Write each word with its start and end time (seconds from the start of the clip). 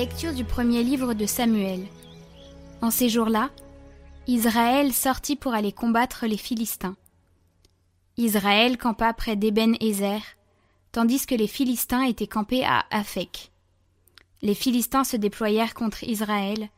Lecture 0.00 0.32
du 0.32 0.44
premier 0.44 0.82
livre 0.82 1.12
de 1.12 1.26
Samuel. 1.26 1.86
En 2.80 2.90
ces 2.90 3.10
jours-là, 3.10 3.50
Israël 4.26 4.94
sortit 4.94 5.36
pour 5.36 5.52
aller 5.52 5.72
combattre 5.72 6.24
les 6.26 6.38
Philistins. 6.38 6.96
Israël 8.16 8.78
campa 8.78 9.12
près 9.12 9.36
d'Eben-Ezer, 9.36 10.22
tandis 10.90 11.26
que 11.26 11.34
les 11.34 11.46
Philistins 11.46 12.04
étaient 12.04 12.26
campés 12.26 12.64
à 12.64 12.86
Aphek. 12.90 13.52
Les 14.40 14.54
Philistins 14.54 15.04
se 15.04 15.18
déployèrent 15.18 15.74
contre 15.74 16.02
Israël, 16.04 16.70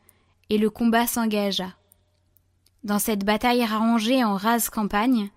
et 0.51 0.59
le 0.59 0.69
combat 0.69 1.07
s'engagea. 1.07 1.77
Dans 2.83 2.99
cette 2.99 3.25
bataille 3.25 3.63
arrangée 3.63 4.25
en 4.25 4.35
rase 4.35 4.69
campagne, 4.69 5.31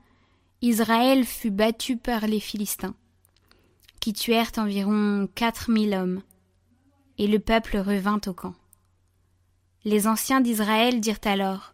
Israël 0.63 1.23
fut 1.23 1.51
battu 1.51 1.97
par 1.97 2.25
les 2.25 2.39
Philistins, 2.39 2.95
qui 3.99 4.11
tuèrent 4.11 4.53
environ 4.57 5.29
quatre 5.35 5.69
mille 5.69 5.93
hommes, 5.93 6.23
et 7.17 7.27
le 7.27 7.39
peuple 7.39 7.77
revint 7.77 8.19
au 8.27 8.33
camp. 8.33 8.53
Les 9.83 10.07
anciens 10.07 10.41
d'Israël 10.41 10.99
dirent 10.99 11.19
alors 11.23 11.73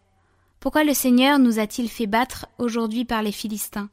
Pourquoi 0.60 0.84
le 0.84 0.94
Seigneur 0.94 1.38
nous 1.38 1.58
a-t-il 1.58 1.88
fait 1.88 2.06
battre 2.06 2.46
aujourd'hui 2.58 3.04
par 3.04 3.22
les 3.22 3.32
Philistins? 3.32 3.90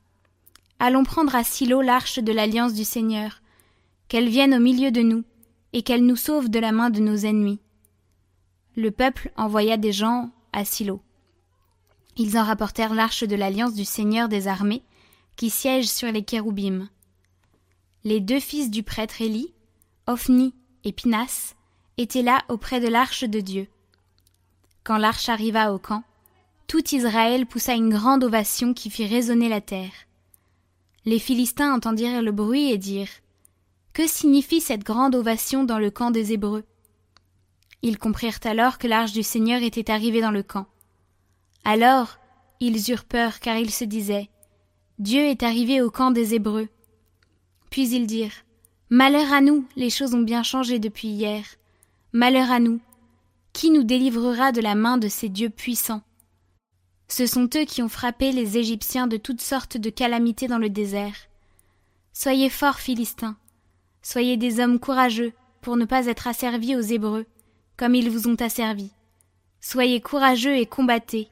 Allons 0.80 1.04
prendre 1.04 1.36
à 1.36 1.44
Silo 1.44 1.82
l'arche 1.82 2.20
de 2.20 2.32
l'alliance 2.32 2.74
du 2.74 2.84
Seigneur, 2.84 3.42
qu'elle 4.08 4.30
vienne 4.30 4.54
au 4.54 4.60
milieu 4.60 4.92
de 4.92 5.02
nous, 5.02 5.24
et 5.74 5.84
qu'elle 5.84 6.06
nous 6.06 6.16
sauve 6.16 6.50
de 6.50 6.60
la 6.60 6.72
main 6.72 6.90
de 6.90 7.00
nos 7.00 7.16
ennemis. 7.16 7.60
Le 8.76 8.92
peuple 8.92 9.32
envoya 9.36 9.78
des 9.78 9.92
gens 9.92 10.32
à 10.52 10.66
Silo. 10.66 11.02
Ils 12.18 12.38
en 12.38 12.44
rapportèrent 12.44 12.94
l'arche 12.94 13.24
de 13.24 13.36
l'alliance 13.36 13.74
du 13.74 13.86
Seigneur 13.86 14.30
des 14.30 14.48
armées, 14.48 14.84
qui 15.36 15.50
siège 15.50 15.88
sur 15.88 16.12
les 16.12 16.24
kéroubim. 16.24 16.90
Les 18.04 18.20
deux 18.20 18.40
fils 18.40 18.70
du 18.70 18.84
prêtre 18.84 19.22
Élie, 19.22 19.54
Ophni 20.08 20.54
et 20.84 20.92
Pinas, 20.92 21.56
étaient 21.98 22.22
là 22.22 22.44
auprès 22.50 22.80
de 22.80 22.88
l'arche 22.88 23.24
de 23.24 23.40
Dieu. 23.40 23.68
Quand 24.84 24.98
l'arche 24.98 25.30
arriva 25.30 25.74
au 25.74 25.80
camp, 25.80 26.04
tout 26.68 26.96
Israël 26.96 27.46
poussa 27.46 27.74
une 27.74 27.90
grande 27.90 28.24
ovation 28.24 28.74
qui 28.74 28.90
fit 28.90 29.06
résonner 29.06 29.50
la 29.50 29.62
terre. 29.62 29.92
Les 31.06 31.20
Philistins 31.20 31.74
entendirent 31.74 32.22
le 32.22 32.32
bruit 32.32 32.72
et 32.72 32.78
dirent 32.78 33.10
Que 33.94 34.08
signifie 34.08 34.62
cette 34.62 34.84
grande 34.84 35.16
ovation 35.16 35.64
dans 35.64 35.80
le 35.80 35.92
camp 35.92 36.12
des 36.12 36.34
Hébreux? 36.34 36.64
Ils 37.82 37.98
comprirent 37.98 38.40
alors 38.44 38.78
que 38.78 38.88
l'arche 38.88 39.14
du 39.14 39.24
Seigneur 39.24 39.64
était 39.64 39.92
arrivée 39.92 40.22
dans 40.22 40.32
le 40.32 40.44
camp. 40.44 40.68
Alors 41.64 42.18
ils 42.60 42.92
eurent 42.92 43.06
peur 43.06 43.40
car 43.40 43.58
ils 43.58 43.72
se 43.72 43.86
disaient 43.86 44.30
Dieu 45.00 45.22
est 45.22 45.44
arrivé 45.44 45.82
au 45.82 45.90
camp 45.90 46.12
des 46.12 46.36
Hébreux. 46.36 46.68
Puis 47.70 47.90
ils 47.90 48.06
dirent 48.06 48.44
Malheur 48.92 49.32
à 49.32 49.40
nous, 49.40 49.68
les 49.76 49.92
choses 49.92 50.16
ont 50.16 50.22
bien 50.24 50.42
changé 50.42 50.80
depuis 50.80 51.10
hier. 51.10 51.46
Malheur 52.12 52.50
à 52.50 52.60
nous. 52.60 52.80
Qui 53.54 53.70
nous 53.70 53.84
délivrera 53.84 54.52
de 54.52 54.62
la 54.62 54.74
main 54.74 54.98
de 54.98 55.08
ces 55.08 55.30
dieux 55.30 55.52
puissants? 55.52 56.02
Ce 57.08 57.28
sont 57.28 57.48
eux 57.56 57.66
qui 57.66 57.84
ont 57.84 57.90
frappé 57.90 58.32
les 58.32 58.58
Égyptiens 58.58 59.06
de 59.06 59.18
toutes 59.18 59.42
sortes 59.42 59.78
de 59.78 59.92
calamités 59.92 60.48
dans 60.48 60.58
le 60.58 60.72
désert. 60.72 61.28
Soyez 62.14 62.50
forts, 62.50 62.80
Philistins. 62.80 63.38
Soyez 64.02 64.38
des 64.38 64.60
hommes 64.60 64.80
courageux 64.80 65.34
pour 65.62 65.78
ne 65.78 65.86
pas 65.86 66.08
être 66.08 66.28
asservis 66.28 66.76
aux 66.76 66.82
Hébreux, 66.82 67.28
comme 67.78 67.94
ils 67.94 68.10
vous 68.10 68.28
ont 68.28 68.42
asservis. 68.42 68.92
Soyez 69.62 70.02
courageux 70.02 70.58
et 70.58 70.66
combattez. 70.66 71.28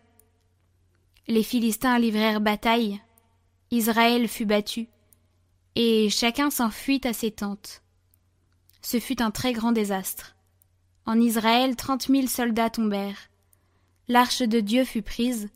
Les 1.27 1.43
Philistins 1.43 1.97
livrèrent 1.97 2.39
bataille. 2.39 3.01
Israël 3.71 4.27
fut 4.27 4.45
battu. 4.45 4.89
Et 5.79 6.09
chacun 6.09 6.49
s'enfuit 6.49 7.01
à 7.03 7.13
ses 7.13 7.29
tentes. 7.29 7.83
Ce 8.81 8.99
fut 8.99 9.21
un 9.21 9.29
très 9.29 9.53
grand 9.53 9.71
désastre. 9.71 10.35
En 11.05 11.21
Israël, 11.21 11.75
trente 11.75 12.09
mille 12.09 12.29
soldats 12.29 12.71
tombèrent. 12.71 13.29
L'arche 14.07 14.41
de 14.41 14.59
Dieu 14.59 14.85
fut 14.85 15.03
prise, 15.03 15.49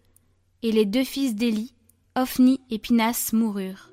et 0.62 0.72
les 0.72 0.86
deux 0.86 1.04
fils 1.04 1.34
d'Élie, 1.34 1.74
Ophni 2.16 2.62
et 2.70 2.78
Pinas, 2.78 3.31
moururent. 3.34 3.90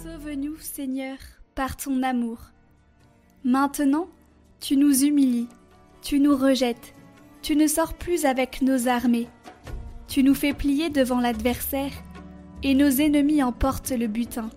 Sauve-nous, 0.00 0.58
Seigneur, 0.60 1.18
par 1.56 1.76
ton 1.76 2.04
amour. 2.04 2.38
Maintenant, 3.42 4.06
tu 4.60 4.76
nous 4.76 5.02
humilies, 5.02 5.48
tu 6.02 6.20
nous 6.20 6.36
rejettes, 6.36 6.94
tu 7.42 7.56
ne 7.56 7.66
sors 7.66 7.94
plus 7.94 8.24
avec 8.24 8.62
nos 8.62 8.88
armées, 8.88 9.28
tu 10.06 10.22
nous 10.22 10.34
fais 10.34 10.52
plier 10.52 10.90
devant 10.90 11.20
l'adversaire, 11.20 11.92
et 12.62 12.74
nos 12.74 12.90
ennemis 12.90 13.42
emportent 13.42 13.90
le 13.90 14.06
butin. 14.06 14.50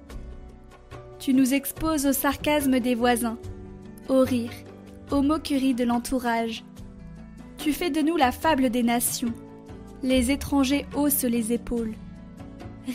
Tu 1.20 1.34
nous 1.34 1.54
exposes 1.54 2.06
au 2.06 2.14
sarcasme 2.14 2.80
des 2.80 2.96
voisins, 2.96 3.38
au 4.10 4.22
rire 4.22 4.52
aux 5.12 5.22
moqueries 5.22 5.74
de 5.74 5.84
l'entourage. 5.84 6.64
Tu 7.58 7.74
fais 7.74 7.90
de 7.90 8.02
nous 8.02 8.18
la 8.18 8.32
fable 8.32 8.70
des 8.70 8.84
nations. 8.84 9.34
Les 10.04 10.32
étrangers 10.32 10.86
haussent 10.96 11.24
les 11.24 11.54
épaules. 11.54 11.94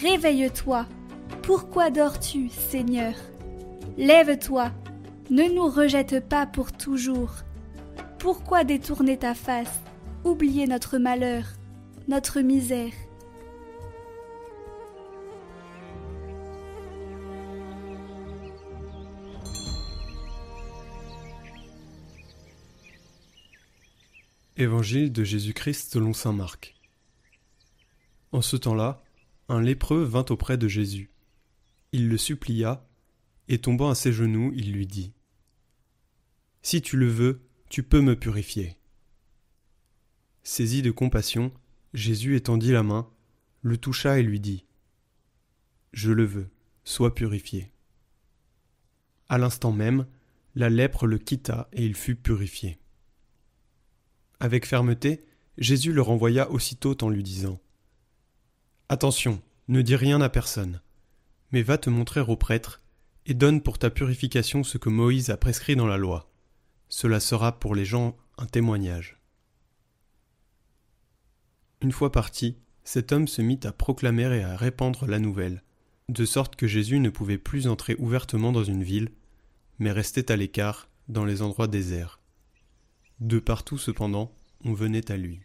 Réveille-toi. 0.02 0.86
Pourquoi 1.42 1.90
dors-tu, 1.90 2.48
Seigneur? 2.48 3.14
Lève-toi. 3.96 4.72
Ne 5.30 5.54
nous 5.54 5.68
rejette 5.68 6.26
pas 6.28 6.46
pour 6.46 6.72
toujours. 6.72 7.32
Pourquoi 8.26 8.64
détourner 8.64 9.16
ta 9.16 9.36
face 9.36 9.78
Oublier 10.24 10.66
notre 10.66 10.98
malheur, 10.98 11.44
notre 12.08 12.40
misère? 12.40 12.90
Évangile 24.56 25.12
de 25.12 25.22
Jésus-Christ 25.22 25.92
selon 25.92 26.12
saint 26.12 26.32
Marc. 26.32 26.74
En 28.32 28.42
ce 28.42 28.56
temps-là, 28.56 29.04
un 29.48 29.60
lépreux 29.60 30.02
vint 30.02 30.26
auprès 30.30 30.58
de 30.58 30.66
Jésus. 30.66 31.12
Il 31.92 32.08
le 32.08 32.18
supplia, 32.18 32.84
et 33.46 33.58
tombant 33.60 33.88
à 33.88 33.94
ses 33.94 34.12
genoux, 34.12 34.50
il 34.56 34.72
lui 34.72 34.88
dit 34.88 35.12
Si 36.62 36.82
tu 36.82 36.96
le 36.96 37.06
veux, 37.06 37.45
tu 37.68 37.82
peux 37.82 38.00
me 38.00 38.16
purifier. 38.16 38.76
Saisi 40.42 40.82
de 40.82 40.90
compassion, 40.90 41.52
Jésus 41.94 42.36
étendit 42.36 42.72
la 42.72 42.82
main, 42.82 43.10
le 43.62 43.76
toucha 43.76 44.18
et 44.18 44.22
lui 44.22 44.38
dit 44.38 44.64
Je 45.92 46.12
le 46.12 46.24
veux, 46.24 46.48
sois 46.84 47.14
purifié. 47.14 47.72
À 49.28 49.38
l'instant 49.38 49.72
même, 49.72 50.06
la 50.54 50.70
lèpre 50.70 51.06
le 51.06 51.18
quitta 51.18 51.68
et 51.72 51.84
il 51.84 51.94
fut 51.94 52.14
purifié. 52.14 52.78
Avec 54.38 54.66
fermeté, 54.66 55.24
Jésus 55.58 55.92
le 55.92 56.02
renvoya 56.02 56.50
aussitôt 56.50 56.96
en 57.02 57.08
lui 57.08 57.22
disant 57.22 57.60
Attention, 58.88 59.42
ne 59.68 59.82
dis 59.82 59.96
rien 59.96 60.20
à 60.20 60.28
personne, 60.28 60.80
mais 61.50 61.62
va 61.62 61.76
te 61.76 61.90
montrer 61.90 62.20
au 62.20 62.36
prêtre, 62.36 62.82
et 63.26 63.34
donne 63.34 63.60
pour 63.60 63.78
ta 63.78 63.90
purification 63.90 64.62
ce 64.62 64.78
que 64.78 64.88
Moïse 64.88 65.30
a 65.30 65.36
prescrit 65.36 65.74
dans 65.74 65.88
la 65.88 65.96
loi. 65.96 66.30
Cela 66.88 67.20
sera 67.20 67.58
pour 67.58 67.74
les 67.74 67.84
gens 67.84 68.16
un 68.38 68.46
témoignage. 68.46 69.20
Une 71.82 71.92
fois 71.92 72.12
parti, 72.12 72.56
cet 72.84 73.12
homme 73.12 73.28
se 73.28 73.42
mit 73.42 73.60
à 73.64 73.72
proclamer 73.72 74.36
et 74.36 74.44
à 74.44 74.56
répandre 74.56 75.06
la 75.06 75.18
nouvelle, 75.18 75.62
de 76.08 76.24
sorte 76.24 76.56
que 76.56 76.66
Jésus 76.66 77.00
ne 77.00 77.10
pouvait 77.10 77.38
plus 77.38 77.66
entrer 77.66 77.96
ouvertement 77.98 78.52
dans 78.52 78.64
une 78.64 78.84
ville, 78.84 79.10
mais 79.78 79.90
restait 79.90 80.30
à 80.30 80.36
l'écart 80.36 80.88
dans 81.08 81.24
les 81.24 81.42
endroits 81.42 81.66
déserts. 81.66 82.20
De 83.20 83.38
partout 83.38 83.78
cependant, 83.78 84.32
on 84.64 84.72
venait 84.72 85.10
à 85.10 85.16
lui. 85.16 85.40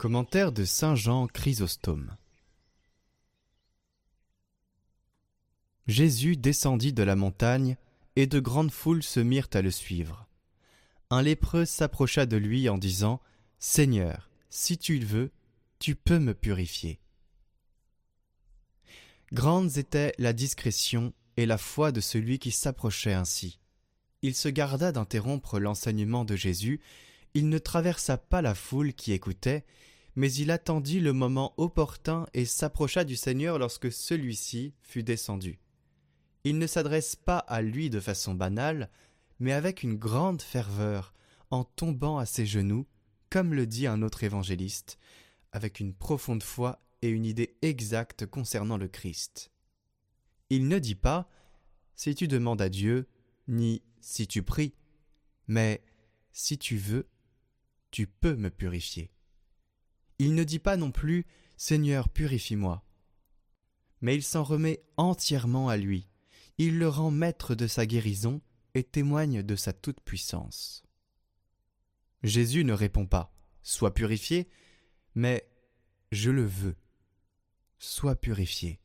Commentaire 0.00 0.50
de 0.50 0.64
Saint 0.64 0.94
Jean 0.94 1.26
Chrysostome 1.26 2.16
Jésus 5.86 6.38
descendit 6.38 6.94
de 6.94 7.02
la 7.02 7.16
montagne, 7.16 7.76
et 8.16 8.26
de 8.26 8.40
grandes 8.40 8.70
foules 8.70 9.02
se 9.02 9.20
mirent 9.20 9.50
à 9.52 9.60
le 9.60 9.70
suivre 9.70 10.26
un 11.10 11.20
lépreux 11.20 11.66
s'approcha 11.66 12.24
de 12.24 12.38
lui 12.38 12.70
en 12.70 12.78
disant 12.78 13.20
Seigneur, 13.58 14.30
si 14.48 14.78
tu 14.78 14.98
le 14.98 15.04
veux, 15.04 15.32
tu 15.80 15.96
peux 15.96 16.18
me 16.18 16.32
purifier. 16.32 16.98
Grandes 19.34 19.76
étaient 19.76 20.14
la 20.16 20.32
discrétion 20.32 21.12
et 21.36 21.44
la 21.44 21.58
foi 21.58 21.92
de 21.92 22.00
celui 22.00 22.38
qui 22.38 22.52
s'approchait 22.52 23.12
ainsi. 23.12 23.58
Il 24.22 24.34
se 24.34 24.48
garda 24.48 24.92
d'interrompre 24.92 25.58
l'enseignement 25.58 26.24
de 26.24 26.36
Jésus, 26.36 26.80
il 27.34 27.48
ne 27.48 27.58
traversa 27.58 28.18
pas 28.18 28.42
la 28.42 28.54
foule 28.54 28.92
qui 28.92 29.12
écoutait, 29.12 29.64
mais 30.16 30.32
il 30.32 30.50
attendit 30.50 31.00
le 31.00 31.12
moment 31.12 31.54
opportun 31.56 32.26
et 32.34 32.44
s'approcha 32.44 33.04
du 33.04 33.16
Seigneur 33.16 33.58
lorsque 33.58 33.92
celui-ci 33.92 34.74
fut 34.82 35.02
descendu. 35.02 35.60
Il 36.44 36.58
ne 36.58 36.66
s'adresse 36.66 37.16
pas 37.16 37.38
à 37.38 37.62
lui 37.62 37.90
de 37.90 38.00
façon 38.00 38.34
banale, 38.34 38.90
mais 39.38 39.52
avec 39.52 39.82
une 39.82 39.96
grande 39.96 40.42
ferveur, 40.42 41.14
en 41.50 41.64
tombant 41.64 42.18
à 42.18 42.26
ses 42.26 42.46
genoux, 42.46 42.86
comme 43.30 43.54
le 43.54 43.66
dit 43.66 43.86
un 43.86 44.02
autre 44.02 44.24
évangéliste, 44.24 44.98
avec 45.52 45.80
une 45.80 45.94
profonde 45.94 46.42
foi 46.42 46.80
et 47.02 47.08
une 47.08 47.24
idée 47.24 47.56
exacte 47.62 48.26
concernant 48.26 48.76
le 48.76 48.88
Christ. 48.88 49.50
Il 50.48 50.68
ne 50.68 50.78
dit 50.78 50.94
pas 50.94 51.28
si 51.94 52.14
tu 52.14 52.28
demandes 52.28 52.62
à 52.62 52.68
Dieu, 52.68 53.08
ni 53.46 53.82
si 54.00 54.26
tu 54.26 54.42
pries, 54.42 54.74
mais 55.46 55.82
si 56.32 56.58
tu 56.58 56.76
veux, 56.76 57.08
tu 57.90 58.06
peux 58.06 58.36
me 58.36 58.50
purifier. 58.50 59.10
Il 60.18 60.34
ne 60.34 60.44
dit 60.44 60.58
pas 60.58 60.76
non 60.76 60.92
plus 60.92 61.26
Seigneur, 61.56 62.08
purifie-moi. 62.08 62.84
Mais 64.00 64.14
il 64.14 64.22
s'en 64.22 64.42
remet 64.42 64.82
entièrement 64.96 65.68
à 65.68 65.76
lui. 65.76 66.08
Il 66.58 66.78
le 66.78 66.88
rend 66.88 67.10
maître 67.10 67.54
de 67.54 67.66
sa 67.66 67.86
guérison 67.86 68.40
et 68.74 68.82
témoigne 68.82 69.42
de 69.42 69.56
sa 69.56 69.72
toute-puissance. 69.72 70.82
Jésus 72.22 72.64
ne 72.64 72.72
répond 72.72 73.06
pas 73.06 73.34
Sois 73.62 73.94
purifié, 73.94 74.48
mais 75.14 75.46
Je 76.12 76.30
le 76.30 76.44
veux. 76.44 76.76
Sois 77.78 78.16
purifié. 78.16 78.80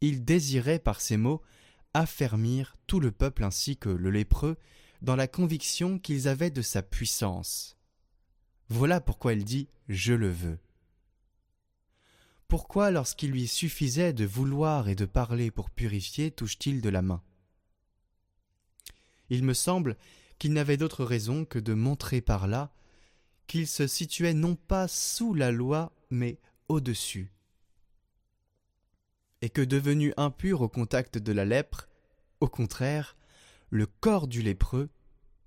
Il 0.00 0.24
désirait 0.24 0.78
par 0.78 1.00
ces 1.00 1.16
mots 1.16 1.42
affermir 1.94 2.76
tout 2.86 3.00
le 3.00 3.10
peuple 3.10 3.44
ainsi 3.44 3.76
que 3.76 3.88
le 3.88 4.10
lépreux 4.10 4.56
dans 5.02 5.16
la 5.16 5.26
conviction 5.26 5.98
qu'ils 5.98 6.28
avaient 6.28 6.50
de 6.50 6.62
sa 6.62 6.82
puissance. 6.82 7.76
Voilà 8.68 9.00
pourquoi 9.00 9.32
il 9.32 9.44
dit 9.44 9.68
Je 9.88 10.12
le 10.12 10.30
veux. 10.30 10.58
Pourquoi, 12.48 12.90
lorsqu'il 12.90 13.30
lui 13.30 13.46
suffisait 13.46 14.12
de 14.12 14.24
vouloir 14.24 14.88
et 14.88 14.94
de 14.94 15.06
parler 15.06 15.50
pour 15.50 15.70
purifier, 15.70 16.30
touche-t-il 16.30 16.80
de 16.80 16.88
la 16.88 17.02
main? 17.02 17.22
Il 19.28 19.44
me 19.44 19.54
semble 19.54 19.96
qu'il 20.38 20.52
n'avait 20.52 20.76
d'autre 20.76 21.04
raison 21.04 21.44
que 21.44 21.58
de 21.58 21.74
montrer 21.74 22.20
par 22.20 22.48
là 22.48 22.72
qu'il 23.46 23.66
se 23.66 23.86
situait 23.86 24.34
non 24.34 24.54
pas 24.54 24.86
sous 24.86 25.34
la 25.34 25.50
loi, 25.50 25.92
mais 26.10 26.38
au-dessus, 26.68 27.32
et 29.42 29.50
que 29.50 29.62
devenu 29.62 30.14
impur 30.16 30.60
au 30.60 30.68
contact 30.68 31.18
de 31.18 31.32
la 31.32 31.44
lèpre, 31.44 31.88
au 32.40 32.48
contraire, 32.48 33.16
le 33.70 33.86
corps 33.86 34.26
du 34.26 34.42
lépreux 34.42 34.90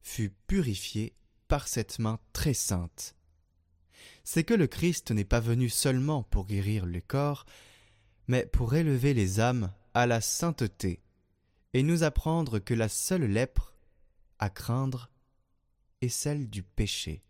fut 0.02 0.32
purifié 0.48 1.14
par 1.48 1.68
cette 1.68 2.00
main 2.00 2.20
très 2.32 2.54
sainte. 2.54 3.16
C'est 4.24 4.44
que 4.44 4.54
le 4.54 4.68
Christ 4.68 5.12
n'est 5.12 5.26
pas 5.26 5.42
venu 5.42 5.70
seulement 5.70 6.24
pour 6.24 6.46
guérir 6.46 6.86
le 6.86 7.02
corps, 7.02 7.46
mais 8.28 8.46
pour 8.46 8.74
élever 8.76 9.14
les 9.14 9.40
âmes 9.40 9.72
à 9.94 10.08
la 10.08 10.22
sainteté, 10.22 11.02
et 11.74 11.84
nous 11.84 12.04
apprendre 12.04 12.60
que 12.60 12.74
la 12.74 12.88
seule 12.88 13.26
lèpre 13.26 13.74
à 14.40 14.50
craindre 14.50 15.10
est 16.02 16.10
celle 16.10 16.50
du 16.50 16.64
péché. 16.64 17.24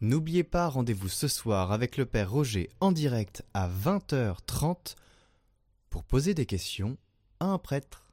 N'oubliez 0.00 0.44
pas, 0.44 0.68
rendez-vous 0.68 1.08
ce 1.08 1.26
soir 1.26 1.72
avec 1.72 1.96
le 1.96 2.06
Père 2.06 2.30
Roger 2.30 2.70
en 2.80 2.92
direct 2.92 3.44
à 3.52 3.68
20h30 3.68 4.94
pour 5.90 6.04
poser 6.04 6.34
des 6.34 6.46
questions 6.46 6.96
un 7.40 7.58
prêtre. 7.58 8.12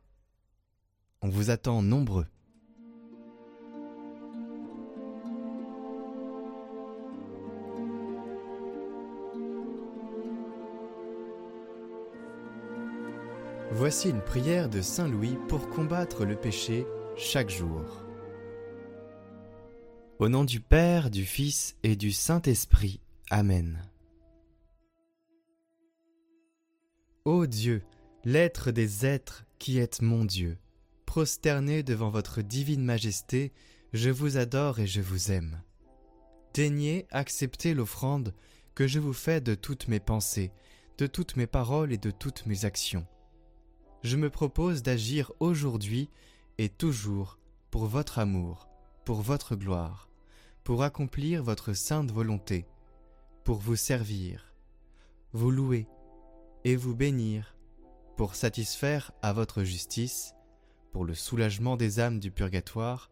On 1.22 1.30
vous 1.30 1.50
attend 1.50 1.82
nombreux. 1.82 2.28
Voici 13.72 14.10
une 14.10 14.22
prière 14.22 14.70
de 14.70 14.82
Saint 14.82 15.08
Louis 15.08 15.38
pour 15.50 15.70
combattre 15.70 16.24
le 16.24 16.36
péché 16.36 16.86
chaque 17.18 17.50
jour. 17.50 18.04
Au 20.20 20.30
nom 20.30 20.46
du 20.46 20.62
Père, 20.62 21.10
du 21.10 21.26
Fils 21.26 21.76
et 21.84 21.98
du 21.98 22.14
Saint-Esprit. 22.14 23.02
Amen. 23.30 23.82
Ô 27.26 27.48
Dieu, 27.48 27.84
l'être 28.26 28.72
des 28.72 29.06
êtres 29.06 29.46
qui 29.60 29.78
êtes 29.78 30.02
mon 30.02 30.26
Dieu, 30.26 30.58
prosterné 31.06 31.84
devant 31.84 32.10
votre 32.10 32.42
divine 32.42 32.84
majesté, 32.84 33.54
je 33.94 34.10
vous 34.10 34.38
adore 34.38 34.80
et 34.80 34.88
je 34.88 35.00
vous 35.00 35.32
aime. 35.32 35.62
Daignez 36.56 37.06
accepter 37.12 37.76
l'offrande 37.76 38.34
que 38.74 38.88
je 38.88 39.00
vous 39.00 39.14
fais 39.14 39.42
de 39.42 39.54
toutes 39.54 39.88
mes 39.88 40.00
pensées, 40.00 40.52
de 40.98 41.06
toutes 41.06 41.36
mes 41.36 41.46
paroles 41.46 41.94
et 41.94 42.00
de 42.00 42.10
toutes 42.10 42.48
mes 42.48 42.66
actions. 42.66 43.06
Je 44.02 44.18
me 44.18 44.32
propose 44.32 44.82
d'agir 44.82 45.32
aujourd'hui 45.40 46.10
et 46.58 46.70
toujours 46.70 47.38
pour 47.70 47.86
votre 47.86 48.18
amour, 48.18 48.68
pour 49.06 49.22
votre 49.22 49.56
gloire, 49.56 50.10
pour 50.64 50.82
accomplir 50.82 51.44
votre 51.44 51.74
sainte 51.74 52.12
volonté, 52.12 52.66
pour 53.44 53.58
vous 53.60 53.76
servir, 53.76 54.52
vous 55.32 55.52
louer 55.52 55.88
et 56.64 56.76
vous 56.76 56.96
bénir, 56.96 57.55
pour 58.16 58.36
satisfaire 58.36 59.12
à 59.22 59.34
votre 59.34 59.64
justice, 59.64 60.34
pour 60.92 61.06
le 61.06 61.14
soulagement 61.14 61.76
des 61.76 62.00
âmes 62.00 62.20
du 62.20 62.32
purgatoire, 62.32 63.12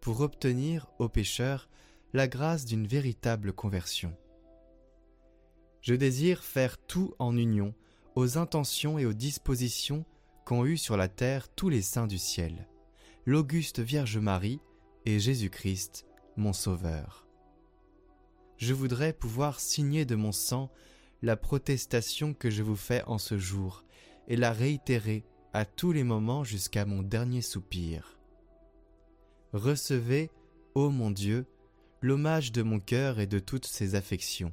pour 0.00 0.20
obtenir 0.20 0.90
aux 0.98 1.08
pécheurs 1.08 1.68
la 2.12 2.26
grâce 2.26 2.64
d'une 2.64 2.86
véritable 2.86 3.52
conversion. 3.52 4.16
Je 5.82 5.94
désire 5.94 6.42
faire 6.42 6.78
tout 6.78 7.14
en 7.18 7.36
union 7.36 7.74
aux 8.14 8.38
intentions 8.38 8.98
et 8.98 9.06
aux 9.06 9.12
dispositions 9.12 10.04
qu'ont 10.44 10.64
eues 10.64 10.78
sur 10.78 10.96
la 10.96 11.08
terre 11.08 11.48
tous 11.48 11.68
les 11.68 11.82
saints 11.82 12.06
du 12.06 12.18
ciel, 12.18 12.68
l'auguste 13.26 13.80
Vierge 13.80 14.18
Marie 14.18 14.60
et 15.06 15.18
Jésus-Christ, 15.18 16.06
mon 16.36 16.52
Sauveur. 16.52 17.26
Je 18.56 18.74
voudrais 18.74 19.12
pouvoir 19.12 19.60
signer 19.60 20.04
de 20.04 20.16
mon 20.16 20.32
sang 20.32 20.70
la 21.22 21.36
protestation 21.36 22.34
que 22.34 22.50
je 22.50 22.62
vous 22.62 22.76
fais 22.76 23.02
en 23.04 23.18
ce 23.18 23.38
jour 23.38 23.84
et 24.28 24.36
la 24.36 24.52
réitérer 24.52 25.24
à 25.52 25.64
tous 25.64 25.92
les 25.92 26.04
moments 26.04 26.44
jusqu'à 26.44 26.84
mon 26.84 27.02
dernier 27.02 27.42
soupir. 27.42 28.18
Recevez, 29.52 30.30
ô 30.74 30.90
mon 30.90 31.10
Dieu, 31.10 31.46
l'hommage 32.00 32.52
de 32.52 32.62
mon 32.62 32.78
cœur 32.78 33.18
et 33.18 33.26
de 33.26 33.38
toutes 33.38 33.66
ses 33.66 33.94
affections, 33.94 34.52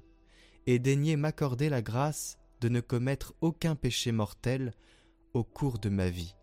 et 0.66 0.80
daignez 0.80 1.16
m'accorder 1.16 1.70
la 1.70 1.82
grâce 1.82 2.38
de 2.62 2.70
ne 2.70 2.82
commettre 2.82 3.34
aucun 3.42 3.76
péché 3.76 4.12
mortel 4.12 4.74
au 5.34 5.44
cours 5.44 5.78
de 5.78 5.90
ma 5.90 6.10
vie, 6.10 6.36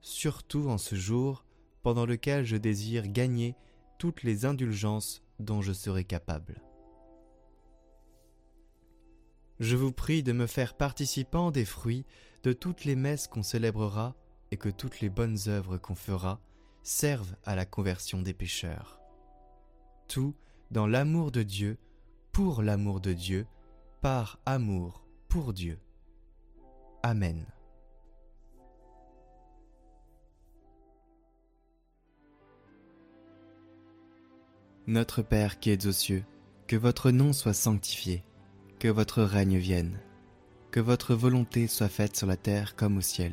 surtout 0.00 0.68
en 0.68 0.78
ce 0.78 0.94
jour 0.94 1.44
pendant 1.82 2.06
lequel 2.06 2.44
je 2.44 2.56
désire 2.56 3.08
gagner 3.08 3.54
toutes 3.98 4.22
les 4.22 4.44
indulgences 4.44 5.22
dont 5.38 5.60
je 5.60 5.72
serai 5.72 6.04
capable. 6.04 6.62
Je 9.60 9.76
vous 9.76 9.92
prie 9.92 10.22
de 10.22 10.32
me 10.32 10.46
faire 10.46 10.74
participant 10.74 11.50
des 11.50 11.66
fruits 11.66 12.06
de 12.44 12.54
toutes 12.54 12.86
les 12.86 12.96
messes 12.96 13.26
qu'on 13.26 13.42
célébrera 13.42 14.16
et 14.50 14.56
que 14.56 14.70
toutes 14.70 15.00
les 15.00 15.10
bonnes 15.10 15.36
œuvres 15.48 15.76
qu'on 15.76 15.94
fera 15.94 16.40
servent 16.82 17.36
à 17.44 17.54
la 17.54 17.66
conversion 17.66 18.22
des 18.22 18.32
pécheurs. 18.32 18.98
Tout 20.08 20.34
dans 20.70 20.86
l'amour 20.86 21.30
de 21.30 21.42
Dieu, 21.42 21.76
pour 22.32 22.62
l'amour 22.62 23.00
de 23.00 23.12
Dieu, 23.12 23.46
par 24.00 24.38
amour 24.46 25.04
pour 25.28 25.52
Dieu. 25.52 25.78
Amen. 27.02 27.44
Notre 34.86 35.20
Père 35.20 35.60
qui 35.60 35.70
es 35.70 35.86
aux 35.86 35.92
cieux, 35.92 36.24
que 36.66 36.76
votre 36.76 37.10
nom 37.10 37.34
soit 37.34 37.52
sanctifié, 37.52 38.24
que 38.80 38.88
votre 38.88 39.22
règne 39.22 39.58
vienne, 39.58 40.00
que 40.70 40.80
votre 40.80 41.14
volonté 41.14 41.66
soit 41.66 41.90
faite 41.90 42.16
sur 42.16 42.26
la 42.26 42.38
terre 42.38 42.76
comme 42.76 42.96
au 42.96 43.02
ciel. 43.02 43.32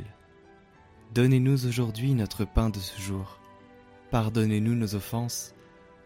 Donnez-nous 1.13 1.65
aujourd'hui 1.65 2.13
notre 2.13 2.43
pain 2.43 2.69
de 2.69 2.79
ce 2.79 2.99
jour. 2.99 3.39
Pardonnez-nous 4.11 4.75
nos 4.75 4.93
offenses, 4.93 5.55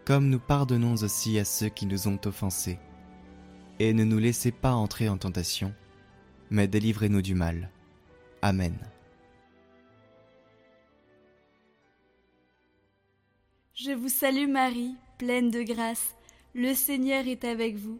comme 0.06 0.30
nous 0.30 0.40
pardonnons 0.40 0.94
aussi 0.94 1.40
à 1.40 1.44
ceux 1.44 1.70
qui 1.70 1.88
nous 1.88 2.08
ont 2.08 2.20
offensés. 2.26 2.78
Et 3.80 3.94
ne 3.94 4.04
nous 4.04 4.20
laissez 4.20 4.52
pas 4.52 4.74
entrer 4.74 5.10
en 5.10 5.18
tentation, 5.18 5.74
mais 6.52 6.68
délivrez-nous 6.68 7.24
du 7.24 7.34
mal. 7.34 7.72
Amen. 8.44 8.78
Je 13.74 13.92
vous 13.92 14.10
salue 14.10 14.48
Marie, 14.48 14.94
pleine 15.18 15.50
de 15.50 15.64
grâce, 15.64 16.16
le 16.54 16.76
Seigneur 16.76 17.28
est 17.28 17.44
avec 17.44 17.76
vous. 17.76 18.00